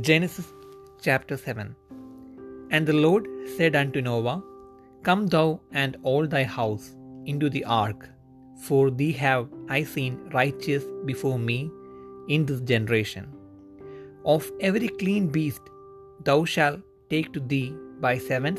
Genesis 0.00 0.46
chapter 1.00 1.36
7 1.36 1.76
And 2.72 2.84
the 2.84 2.92
Lord 2.92 3.28
said 3.56 3.76
unto 3.76 4.00
Noah, 4.00 4.42
Come 5.04 5.28
thou 5.28 5.60
and 5.70 5.96
all 6.02 6.26
thy 6.26 6.42
house 6.42 6.96
into 7.26 7.48
the 7.48 7.64
ark, 7.64 8.08
for 8.60 8.90
thee 8.90 9.12
have 9.12 9.46
I 9.68 9.84
seen 9.84 10.18
righteous 10.32 10.82
before 11.04 11.38
me 11.38 11.70
in 12.28 12.44
this 12.44 12.60
generation. 12.60 13.28
Of 14.24 14.50
every 14.60 14.88
clean 14.88 15.28
beast 15.28 15.62
thou 16.24 16.44
shalt 16.44 16.80
take 17.08 17.32
to 17.34 17.38
thee 17.38 17.72
by 18.00 18.18
sevens 18.18 18.58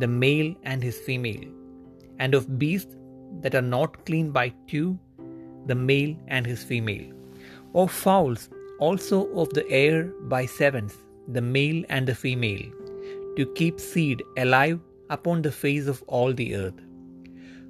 the 0.00 0.06
male 0.06 0.54
and 0.64 0.82
his 0.82 0.98
female, 0.98 1.48
and 2.18 2.34
of 2.34 2.58
beasts 2.58 2.94
that 3.40 3.54
are 3.54 3.68
not 3.76 4.04
clean 4.04 4.32
by 4.32 4.52
two 4.66 4.98
the 5.64 5.74
male 5.74 6.14
and 6.28 6.44
his 6.44 6.62
female. 6.62 7.10
Of 7.74 7.90
fowls 7.90 8.50
also 8.78 9.28
of 9.34 9.50
the 9.50 9.68
air 9.70 10.04
by 10.22 10.46
sevens, 10.46 10.96
the 11.28 11.40
male 11.40 11.84
and 11.88 12.06
the 12.06 12.14
female, 12.14 12.70
to 13.36 13.46
keep 13.54 13.80
seed 13.80 14.22
alive 14.36 14.80
upon 15.10 15.42
the 15.42 15.52
face 15.52 15.86
of 15.86 16.02
all 16.06 16.32
the 16.32 16.54
earth. 16.56 16.80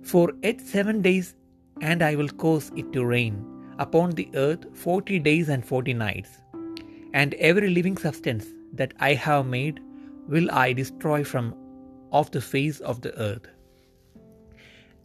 For 0.03 0.33
yet 0.43 0.61
seven 0.61 1.03
days, 1.03 1.35
and 1.81 2.03
I 2.03 2.15
will 2.17 2.29
cause 2.29 2.71
it 2.77 2.93
to 2.93 3.05
rain 3.05 3.45
upon 3.79 4.13
the 4.13 4.29
earth 4.35 4.65
forty 4.75 5.19
days 5.19 5.49
and 5.49 5.65
forty 5.65 5.93
nights, 5.93 6.31
and 7.13 7.35
every 7.35 7.71
living 7.71 7.97
substance 7.97 8.47
that 8.73 8.95
I 9.01 9.15
have 9.15 9.47
made 9.47 9.81
will 10.29 10.51
I 10.51 10.73
destroy 10.73 11.25
from 11.25 11.55
off 12.11 12.31
the 12.31 12.41
face 12.41 12.81
of 12.81 13.01
the 13.03 13.15
earth. 13.19 13.47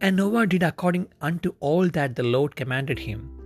And 0.00 0.16
Noah 0.16 0.46
did 0.46 0.62
according 0.62 1.08
unto 1.20 1.54
all 1.60 1.88
that 1.90 2.16
the 2.16 2.22
Lord 2.22 2.56
commanded 2.56 2.98
him. 2.98 3.41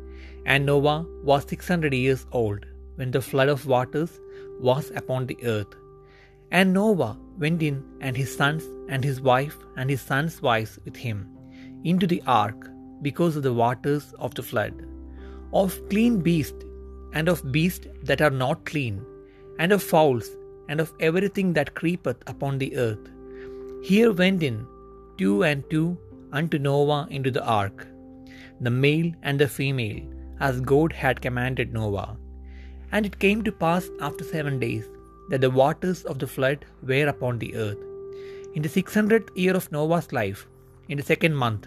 And 0.53 0.65
Noah 0.65 1.05
was 1.29 1.45
six 1.53 1.69
hundred 1.73 1.95
years 1.95 2.25
old 2.41 2.65
when 2.99 3.11
the 3.11 3.21
flood 3.29 3.51
of 3.55 3.67
waters 3.73 4.13
was 4.69 4.91
upon 5.01 5.27
the 5.27 5.39
earth. 5.55 5.73
And 6.59 6.73
Noah 6.73 7.19
went 7.43 7.63
in, 7.69 7.77
and 8.01 8.17
his 8.17 8.35
sons, 8.41 8.65
and 8.89 9.03
his 9.09 9.21
wife, 9.21 9.57
and 9.77 9.91
his 9.91 10.05
sons' 10.11 10.41
wives 10.41 10.79
with 10.85 10.97
him, 11.07 11.19
into 11.91 12.07
the 12.13 12.23
ark, 12.27 12.71
because 13.03 13.35
of 13.37 13.43
the 13.47 13.57
waters 13.63 14.15
of 14.27 14.37
the 14.37 14.47
flood. 14.51 14.77
Of 15.53 15.75
clean 15.91 16.21
beasts, 16.29 16.65
and 17.13 17.29
of 17.29 17.53
beasts 17.57 17.89
that 18.09 18.23
are 18.27 18.37
not 18.45 18.65
clean, 18.71 19.05
and 19.59 19.73
of 19.73 19.83
fowls, 19.83 20.31
and 20.69 20.81
of 20.81 20.93
everything 21.09 21.53
that 21.55 21.75
creepeth 21.81 22.23
upon 22.35 22.59
the 22.59 22.77
earth. 22.87 23.05
Here 23.91 24.13
went 24.13 24.43
in 24.43 24.57
two 25.19 25.37
and 25.49 25.69
two 25.71 25.87
unto 26.33 26.59
Noah 26.59 27.03
into 27.11 27.33
the 27.37 27.45
ark, 27.45 27.87
the 28.61 28.71
male 28.85 29.11
and 29.23 29.41
the 29.43 29.49
female, 29.59 30.03
as 30.41 30.61
God 30.61 30.93
had 30.93 31.21
commanded 31.21 31.73
Noah. 31.73 32.17
And 32.93 33.07
it 33.07 33.19
came 33.19 33.43
to 33.45 33.53
pass 33.53 33.89
after 34.01 34.25
seven 34.25 34.59
days 34.59 34.85
that 35.29 35.41
the 35.41 35.51
waters 35.51 36.05
of 36.05 36.19
the 36.19 36.27
flood 36.27 36.65
were 36.83 37.07
upon 37.07 37.39
the 37.39 37.55
earth. 37.57 37.79
In 38.55 38.63
the 38.63 38.69
six 38.69 38.95
hundredth 38.95 39.37
year 39.37 39.55
of 39.55 39.71
Noah's 39.73 40.13
life, 40.13 40.47
in 40.89 40.97
the 40.97 41.03
second 41.03 41.35
month, 41.35 41.67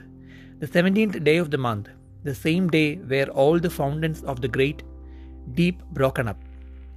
the 0.59 0.67
seventeenth 0.67 1.23
day 1.23 1.37
of 1.37 1.51
the 1.51 1.57
month, 1.57 1.89
the 2.23 2.35
same 2.35 2.69
day 2.69 2.95
were 2.95 3.25
all 3.25 3.59
the 3.59 3.69
fountains 3.69 4.23
of 4.23 4.41
the 4.41 4.47
great 4.47 4.83
deep 5.53 5.81
broken 5.91 6.27
up, 6.27 6.41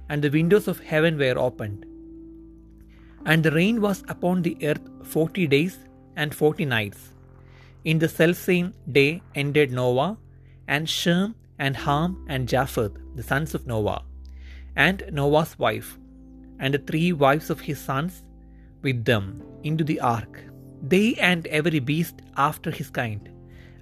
and 0.09 0.21
the 0.21 0.29
windows 0.29 0.67
of 0.67 0.79
heaven 0.79 1.17
were 1.17 1.37
opened. 1.37 1.85
And 3.25 3.43
the 3.43 3.51
rain 3.51 3.81
was 3.81 4.03
upon 4.07 4.41
the 4.41 4.57
earth 4.63 4.89
forty 5.03 5.47
days 5.47 5.77
and 6.15 6.35
forty 6.35 6.65
nights. 6.65 7.13
In 7.83 7.99
the 7.99 8.09
selfsame 8.09 8.73
day 8.91 9.21
ended 9.35 9.71
Noah, 9.71 10.17
and 10.67 10.89
Shem, 10.89 11.35
and 11.65 11.77
Ham, 11.85 12.11
and 12.33 12.51
Japheth, 12.51 12.95
the 13.17 13.25
sons 13.31 13.51
of 13.57 13.67
Noah, 13.71 14.01
and 14.85 15.03
Noah's 15.17 15.53
wife, 15.65 15.89
and 16.59 16.73
the 16.73 16.85
three 16.89 17.09
wives 17.23 17.49
of 17.53 17.61
his 17.67 17.79
sons 17.89 18.15
with 18.85 18.99
them 19.09 19.25
into 19.69 19.85
the 19.89 19.99
ark, 20.15 20.33
they 20.93 21.07
and 21.29 21.47
every 21.59 21.81
beast 21.89 22.17
after 22.47 22.71
his 22.79 22.89
kind, 23.01 23.29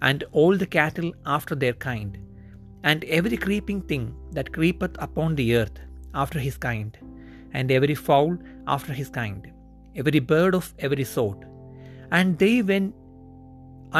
and 0.09 0.23
all 0.31 0.55
the 0.61 0.71
cattle 0.77 1.11
after 1.37 1.55
their 1.63 1.77
kind, 1.89 2.19
and 2.89 3.03
every 3.17 3.37
creeping 3.45 3.81
thing 3.91 4.05
that 4.37 4.53
creepeth 4.57 4.95
upon 5.07 5.35
the 5.39 5.49
earth 5.61 5.79
after 6.23 6.39
his 6.47 6.57
kind, 6.69 6.97
and 7.53 7.75
every 7.77 7.97
fowl 8.07 8.37
after 8.75 8.93
his 9.01 9.09
kind, 9.21 9.51
every 9.95 10.21
bird 10.33 10.53
of 10.61 10.73
every 10.87 11.07
sort. 11.15 11.41
And 12.17 12.37
they 12.43 12.55
went 12.61 12.93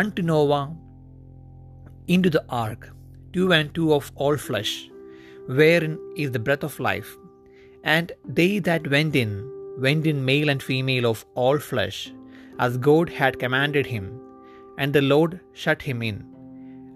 unto 0.02 0.22
Noah 0.32 0.64
into 2.16 2.30
the 2.36 2.44
ark, 2.66 2.84
two 3.34 3.54
and 3.54 3.74
two 3.74 3.94
of 3.94 4.12
all 4.16 4.38
flesh, 4.38 4.90
wherein 5.48 5.98
is 6.16 6.32
the 6.32 6.40
breath 6.40 6.64
of 6.64 6.80
life. 6.80 7.18
And 7.84 8.12
they 8.26 8.60
that 8.60 8.90
went 8.90 9.16
in, 9.16 9.32
went 9.78 10.06
in 10.06 10.24
male 10.24 10.50
and 10.50 10.62
female 10.62 11.08
of 11.08 11.26
all 11.36 11.58
flesh, 11.58 12.12
as 12.60 12.78
God 12.78 13.10
had 13.10 13.40
commanded 13.40 13.86
him. 13.86 14.20
And 14.78 14.94
the 14.94 15.02
Lord 15.02 15.40
shut 15.54 15.82
him 15.82 16.02
in. 16.02 16.18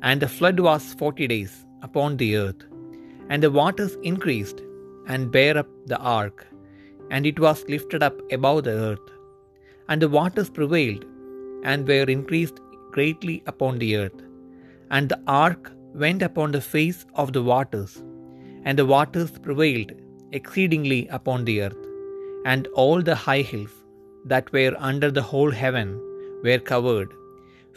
And 0.02 0.22
the 0.22 0.28
flood 0.28 0.60
was 0.60 0.94
forty 0.94 1.28
days 1.28 1.66
upon 1.82 2.18
the 2.18 2.36
earth. 2.38 2.64
And 3.30 3.42
the 3.42 3.52
waters 3.52 3.96
increased, 4.04 4.62
and 5.08 5.32
bare 5.32 5.58
up 5.58 5.68
the 5.88 5.98
ark, 5.98 6.48
and 7.10 7.26
it 7.26 7.40
was 7.40 7.64
lifted 7.68 8.04
up 8.04 8.20
above 8.32 8.64
the 8.66 8.72
earth. 8.72 9.08
And 9.90 10.02
the 10.02 10.10
waters 10.10 10.50
prevailed, 10.50 11.06
and 11.64 11.88
were 11.88 12.10
increased 12.18 12.60
greatly 12.92 13.44
upon 13.48 13.80
the 13.80 13.98
earth. 13.98 14.22
And 14.92 15.10
the 15.10 15.20
ark 15.28 15.72
went 16.04 16.22
upon 16.28 16.52
the 16.52 16.66
face 16.74 17.06
of 17.22 17.34
the 17.36 17.44
waters, 17.52 17.94
and 18.66 18.78
the 18.80 18.86
waters 18.94 19.32
prevailed 19.46 19.92
exceedingly 20.38 21.02
upon 21.20 21.46
the 21.46 21.58
earth. 21.66 21.84
And 22.54 22.68
all 22.82 23.02
the 23.02 23.20
high 23.26 23.44
hills 23.52 23.76
that 24.32 24.52
were 24.56 24.74
under 24.90 25.10
the 25.12 25.28
whole 25.30 25.54
heaven 25.64 25.90
were 26.44 26.60
covered. 26.72 27.12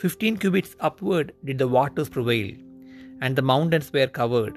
Fifteen 0.02 0.36
cubits 0.42 0.74
upward 0.88 1.32
did 1.46 1.58
the 1.62 1.68
waters 1.76 2.10
prevail, 2.16 2.50
and 3.22 3.34
the 3.34 3.48
mountains 3.52 3.88
were 3.96 4.10
covered, 4.20 4.56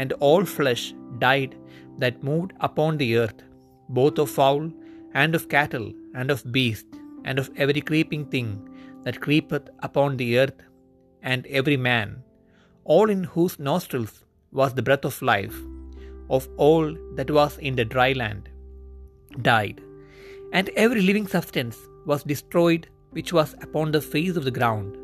and 0.00 0.12
all 0.26 0.44
flesh 0.44 0.84
died 1.24 1.54
that 2.02 2.24
moved 2.28 2.52
upon 2.68 2.96
the 2.96 3.10
earth, 3.22 3.40
both 4.00 4.18
of 4.18 4.30
fowl, 4.38 4.64
and 5.22 5.34
of 5.38 5.48
cattle, 5.54 5.88
and 6.18 6.30
of 6.34 6.50
beast, 6.56 6.86
and 7.26 7.38
of 7.38 7.50
every 7.56 7.82
creeping 7.90 8.24
thing 8.34 8.50
that 9.04 9.20
creepeth 9.26 9.68
upon 9.88 10.16
the 10.16 10.30
earth, 10.42 10.60
and 11.22 11.46
every 11.58 11.76
man, 11.76 12.08
all 12.84 13.10
in 13.10 13.24
whose 13.24 13.58
nostrils 13.58 14.24
was 14.52 14.74
the 14.74 14.82
breath 14.82 15.04
of 15.04 15.20
life, 15.22 15.56
of 16.30 16.48
all 16.56 16.96
that 17.14 17.30
was 17.30 17.58
in 17.58 17.76
the 17.76 17.84
dry 17.84 18.12
land, 18.12 18.48
died. 19.40 19.80
And 20.52 20.68
every 20.70 21.02
living 21.02 21.26
substance 21.26 21.78
was 22.06 22.22
destroyed 22.24 22.88
which 23.10 23.32
was 23.32 23.54
upon 23.62 23.92
the 23.92 24.00
face 24.00 24.36
of 24.36 24.44
the 24.44 24.50
ground, 24.50 24.96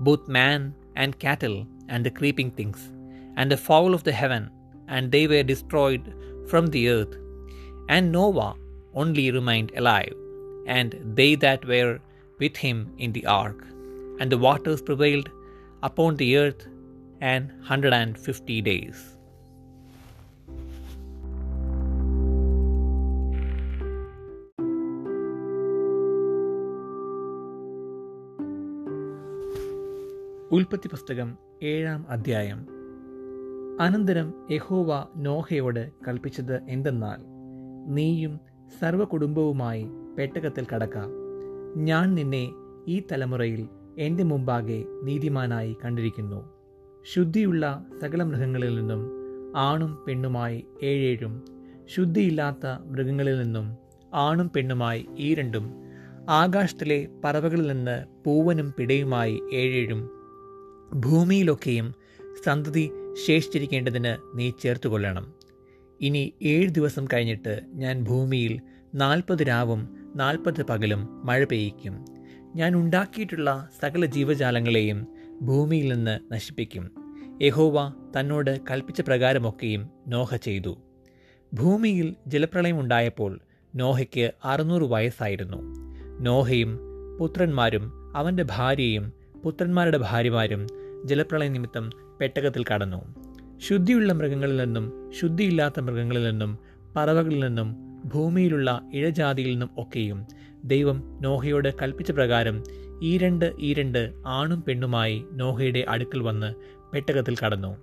both 0.00 0.28
man 0.28 0.74
and 0.96 1.18
cattle, 1.18 1.66
and 1.88 2.04
the 2.04 2.10
creeping 2.10 2.50
things, 2.50 2.92
and 3.36 3.50
the 3.50 3.56
fowl 3.56 3.94
of 3.94 4.04
the 4.04 4.12
heaven, 4.12 4.50
and 4.88 5.10
they 5.10 5.26
were 5.26 5.42
destroyed 5.42 6.14
from 6.48 6.66
the 6.66 6.88
earth. 6.88 7.16
And 7.88 8.12
Noah 8.12 8.56
only 8.94 9.30
remained 9.30 9.72
alive, 9.76 10.14
and 10.66 10.98
they 11.14 11.34
that 11.36 11.64
were 11.64 12.00
with 12.38 12.56
him 12.56 12.92
in 12.98 13.12
the 13.12 13.26
ark. 13.26 13.64
And 14.20 14.30
the 14.30 14.38
waters 14.38 14.82
prevailed 14.82 15.28
upon 15.82 16.16
the 16.16 16.36
earth 16.36 16.66
and 17.22 17.48
150 17.48 18.60
days. 18.60 18.94
ഉൽപ്പത്തി 30.52 30.88
പുസ്തകം 30.88 31.36
ഏഴാം 31.62 32.06
അധ്യായം. 32.08 32.66
അനന്തരം 33.80 34.46
യഹോവ 34.50 35.08
നോഹയോട് 35.16 35.92
കൽപ്പിച്ചത് 36.08 36.62
എന്തെന്നാൽ 36.68 37.16
നീയും 37.86 38.40
സർവകുടുംബവുമായി 38.80 39.86
പെട്ടകത്തിൽ 40.18 40.66
കടക്ക. 40.74 40.98
ഞാൻ 41.76 42.14
നിന്നെ 42.14 42.52
ഈ 42.88 43.02
തലമുറയിൽ 43.12 43.68
എന്റെ 43.98 44.22
മുമ്പാകെ 44.22 44.84
നീതിമാനായി 45.02 45.76
കണ്ടിരിക്കുന്നു. 45.84 46.51
ശുദ്ധിയുള്ള 47.04 47.86
സകല 48.02 48.22
മൃഗങ്ങളിൽ 48.22 48.74
നിന്നും 48.74 49.10
ആണും 49.56 49.98
പെണ്ണുമായി 50.06 50.64
ഏഴേഴും 50.82 51.44
ശുദ്ധിയില്ലാത്ത 51.94 52.66
മൃഗങ്ങളിൽ 52.66 53.38
നിന്നും 53.42 53.76
ആണും 54.14 54.50
പെണ്ണുമായി 54.50 55.08
ഈ 55.18 55.34
രണ്ടും 55.34 55.72
ആകാശത്തിലെ 56.28 57.08
പറവകളിൽ 57.24 57.66
നിന്ന് 57.66 58.24
പൂവനും 58.24 58.74
പിടയുമായി 58.78 59.40
ഏഴേഴും 59.52 60.10
ഭൂമിയിലൊക്കെയും 60.94 61.94
സന്തതി 62.44 62.90
ശേഷിച്ചിരിക്കേണ്ടതിന് 63.26 64.38
നീ 64.38 64.50
ചേർത്തുകൊള്ളണം. 64.50 65.34
ഇനി 66.00 66.34
ഏഴ് 66.42 66.68
ദിവസം 66.68 67.04
കഴിഞ്ഞിട്ട് 67.12 67.60
ഞാൻ 67.72 68.04
ഭൂമിയിൽ 68.04 68.60
നാൽപ്പത് 68.94 69.42
രാവും 69.48 69.88
നാൽപ്പത് 70.16 70.62
പകലും 70.62 71.26
മഴ 71.26 71.44
പെയ്യിക്കും. 71.44 72.04
ഞാൻ 72.56 72.76
ഉണ്ടാക്കിയിട്ടുള്ള 72.76 73.68
സകല 73.82 74.04
ജീവജാലങ്ങളെയും 74.04 75.06
ഭൂമിയിൽ 75.42 75.92
നിന്ന് 75.92 76.34
നശിപ്പിക്കും. 76.34 76.90
യഹോവ 77.42 77.88
തന്നോട് 77.88 78.60
കൽപ്പിച്ച 78.70 79.00
പ്രകാരമൊക്കെയും 79.00 79.90
നോഹ 80.08 80.36
ചെയ്തു. 80.36 80.78
ഭൂമിയിൽ 81.54 82.16
ജലപ്രളയം 82.26 82.80
ഉണ്ടായപ്പോൾ 82.80 83.40
നോഹയ്ക്ക് 83.74 84.32
അറുന്നൂറ് 84.44 84.82
വയസ്സായിരുന്നു. 84.82 85.56
നോഹയും 86.20 86.78
പുത്രന്മാരും 87.18 88.16
അവന്റെ 88.16 88.44
ഭാര്യയും 88.50 89.12
പുത്രന്മാരുടെ 89.44 89.98
ഭാര്യമാരും 89.98 90.66
ജലപ്രളയ 91.04 91.48
നിമിത്തം 91.48 91.90
പെട്ടകത്തിൽ 92.20 92.64
കടന്നു. 92.64 93.14
ശുദ്ധിയുള്ള 93.58 94.12
മൃഗങ്ങളിൽ 94.12 94.56
നിന്നും 94.56 95.12
ശുദ്ധിയില്ലാത്ത 95.20 95.80
മൃഗങ്ങളിൽ 95.80 96.24
നിന്നും 96.24 96.58
പറവകളിൽ 96.96 97.40
നിന്നും 97.40 97.76
ഭൂമിയിലുള്ള 98.04 98.82
ഇഴജാതിയിൽ 98.94 99.50
നിന്നും 99.50 99.70
ഒക്കെയും 99.78 100.26
ദൈവം 100.64 101.18
നോഹയോട് 101.22 101.74
കൽപ്പിച്ച 101.82 102.10
പ്രകാരം 102.10 102.62
ഈ 103.02 103.18
രണ്ട് 103.18 103.54
ഈ 103.58 103.72
രണ്ട് 103.72 104.12
ആണും 104.26 104.62
പെണ്ണുമായി 104.62 105.24
നോഹയുടെ 105.32 105.84
അടുക്കൽ 105.88 106.22
വന്ന് 106.22 106.54
പെട്ടകത്തിൽ 106.92 107.36
കടന്നു. 107.44 107.76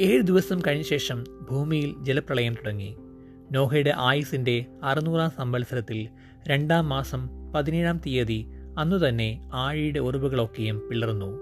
ഏഴ് 0.00 0.22
ദിവസം 0.22 0.60
കഴിഞ്ഞ 0.66 0.82
ശേഷം 0.82 1.24
ഭൂമിയിൽ 1.50 1.94
ജലപ്രളയം 2.02 2.54
തുടങ്ങി. 2.54 2.96
നോഹയുടെ 3.52 3.92
ആയുസിന്റെ 3.96 4.66
അറുന്നൂറാം 4.82 5.30
സംവത്സരത്തിൽ 5.30 6.08
രണ്ടാം 6.48 6.88
മാസം 6.88 7.28
പതിനേഴാം 7.54 7.98
തീയതി 7.98 8.46
അന്നു 8.78 8.96
തന്നെ 8.96 9.50
ആഴിയുടെ 9.52 9.98
ഉറവുകളൊക്കെയും 9.98 10.88
പിളർന്നു. 10.88 11.38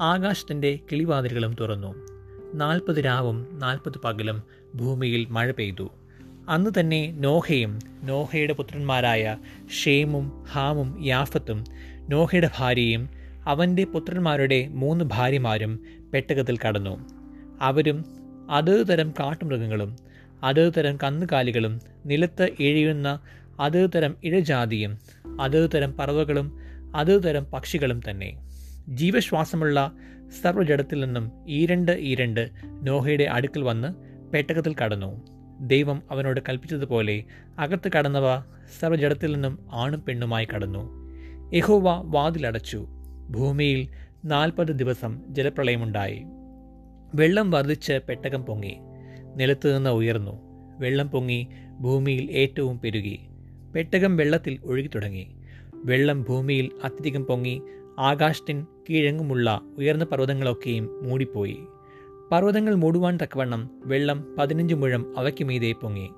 ആകാശത്തിന്റെ 0.00 0.80
കിളിവാതിലുകളും 0.92 1.56
തുറന്നു. 1.60 1.94
നാൽപ്പത് 2.54 3.04
രാവും 3.04 3.46
നാൽപ്പത് 3.52 3.98
പകലും 3.98 4.42
ഭൂമിയിൽ 4.74 5.26
മഴ 5.30 5.50
പെയ്തു. 5.50 5.90
അന്ന് 6.48 6.70
തന്നെ 6.80 7.10
നോഹയും 7.10 7.78
നോഹയുടെ 8.02 8.52
പുത്രന്മാരായ 8.52 9.36
ഷേമും 9.84 10.44
ഹാമും 10.52 11.04
യാഫത്തും 11.04 11.64
നോഹയുടെ 12.08 12.50
ഭാര്യയും 12.58 13.08
അവന്റെ 13.46 13.84
പുത്രന്മാരുടെ 13.84 14.68
മൂന്ന് 14.68 15.04
ഭാര്യമാരും 15.04 15.80
പെട്ടകത്തിൽ 16.12 16.58
കടന്നു. 16.64 17.08
അവരും 17.60 18.04
അതത് 18.50 18.88
തരം 18.88 19.10
കാട്ടുമൃഗങ്ങളും 19.20 19.96
അതത് 20.42 20.72
തരം 20.76 20.98
കന്നുകാലികളും 21.02 21.80
നിലത്ത് 22.06 22.50
എഴിയുന്ന 22.60 23.20
അതത് 23.60 23.90
തരം 23.94 24.16
ഇഴജാതിയും 24.24 24.98
അതത് 25.40 25.70
തരം 25.74 25.96
പറവകളും 25.96 26.58
അതത് 26.94 27.22
തരം 27.22 27.44
പക്ഷികളും 27.44 28.00
തന്നെ. 28.10 28.36
ജീവശ്വാസമുള്ള 28.88 29.92
സർവജടത്തിൽ 30.42 31.04
നിന്നും 31.04 31.30
ഈരണ്ട് 31.48 31.92
ഈരണ്ട് 31.92 32.48
നോഹയുടെ 32.82 33.24
അടുക്കൽ 33.24 33.62
വന്ന് 33.62 33.88
പെട്ടകത്തിൽ 34.32 34.74
കടന്നു. 34.74 35.37
ദൈവം 35.60 36.02
അവനോട് 36.10 36.40
കൽപ്പിച്ചതുപോലെ 36.48 37.24
അകത്ത് 37.58 37.90
കടന്നവ 37.96 38.40
സർവജടത്തിൽ 38.80 39.32
നിന്നും 39.32 39.58
ആണും 39.72 40.04
പെണ്ണുമായി 40.04 40.48
കടന്നു. 40.54 41.08
യഹോവ 41.54 42.02
വാതിലടച്ചു. 42.02 42.86
ഭൂമിയിൽ 43.30 43.88
നാൽപ്പത് 44.24 44.66
ദിവസം 44.66 45.22
ജലപ്രളയമുണ്ടായി. 45.28 46.22
വെള്ളം 47.14 47.50
വർദ്ധിച്ച് 47.50 48.00
പെട്ടകം 48.08 48.42
പൊങ്ങി. 48.42 48.76
നിലത്ത് 49.36 49.76
നിന്ന് 49.76 49.90
ഉയർന്നു. 49.90 50.40
വെള്ളം 50.80 51.08
പൊങ്ങി 51.08 51.48
ഭൂമിയിൽ 51.80 52.30
ഏറ്റവും 52.30 52.80
പെരുകി. 52.80 53.20
പെട്ടകം 53.74 54.16
വെള്ളത്തിൽ 54.16 54.58
ഒഴുകി 54.64 54.90
തുടങ്ങി. 54.94 55.36
വെള്ളം 55.74 56.22
ഭൂമിയിൽ 56.22 56.70
അത്യധികം 56.84 57.24
പൊങ്ങി. 57.24 57.62
ആകാശത്തിൻ 57.98 58.66
കീഴെങ്ങുമുള്ള 58.90 59.60
ഉയർന്ന 59.78 60.04
പർവതങ്ങളൊക്കെയും 60.04 61.08
മൂടിപ്പോയി. 61.08 61.58
പർവതങ്ങൾ 62.32 62.74
മൂടുവാൻ 62.74 63.18
തക്കവണ്ണം 63.22 63.70
വെള്ളം 63.84 64.36
പതിനഞ്ച് 64.38 64.74
മുഴം 64.74 65.18
അവയ്ക്ക് 65.18 65.44
മീതെ 65.44 65.72
പൊങ്ങി. 65.72 66.10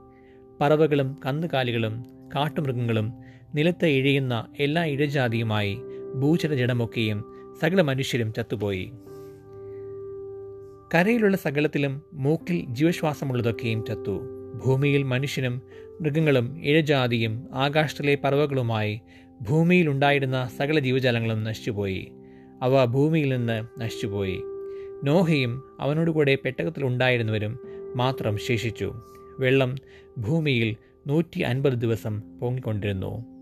പറവകളും 0.60 1.16
കന്നുകാലികളും 1.26 2.04
കാട്ടുമൃഗങ്ങളും 2.36 3.12
നിലത്ത് 3.54 3.86
ഇഴയുന്ന 3.86 4.46
എല്ലാ 4.58 4.84
ഇഴജാതിയുമായി 4.84 5.78
ഭൂചര 6.14 6.54
ജടമൊക്കെയും 6.54 7.24
സകല 7.62 7.80
മനുഷ്യരും 7.80 8.32
ചത്തുപോയി. 8.32 8.92
കരയിലുള്ള 10.94 11.36
സകലത്തിലും 11.36 12.02
മൂക്കിൽ 12.12 12.64
ജീവശ്വാസമുള്ളതൊക്കെയും 12.68 13.84
ചത്തു. 13.84 14.20
ഭൂമിയിൽ 14.64 15.02
മനുഷ്യനും 15.02 15.62
മൃഗങ്ങളും 16.00 16.60
ഇഴജാതിയും 16.64 17.48
ആകാശത്തിലെ 17.52 18.18
പറവകളുമായി 18.24 19.00
ഭൂമിയിലുണ്ടായിരുന്ന 19.42 20.50
സകല 20.58 20.78
ജീവജാലങ്ങളും 20.78 21.44
നശിച്ചുപോയി. 21.44 22.12
അവ 22.62 22.84
ഭൂമിയിൽ 22.84 23.28
നിന്ന് 23.28 23.80
നശിച്ചുപോയി. 23.80 24.42
നോഹയും 25.04 25.62
പെട്ടകത്തിൽ 26.34 26.84
ഉണ്ടായിരുന്നവരും 26.84 27.58
മാത്രം 27.96 28.36
ശേഷിച്ചു. 28.36 28.94
വെള്ളം 29.38 29.76
ഭൂമിയിൽ 30.18 30.76
നൂറ്റി 31.06 31.40
അൻപത് 31.40 31.72
ദിവസം 31.72 32.38
പൊങ്ങിക്കൊണ്ടിരുന്നു. 32.38 33.39